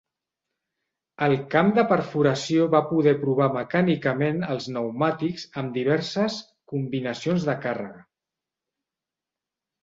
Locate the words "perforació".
1.91-2.65